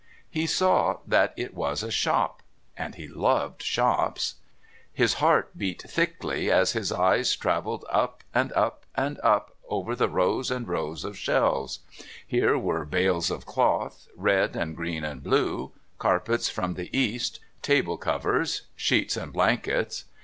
[0.31, 2.41] He saw that it was a shop
[2.75, 4.33] and he loved shops.
[4.91, 10.09] His heart beat thickly as his eyes travelled up and up and up over the
[10.09, 11.81] rows and rows of shelves;
[12.25, 17.97] here were bales of cloth, red and green and blue; carpets from the East, table
[17.99, 20.05] covers, sheets and blankets.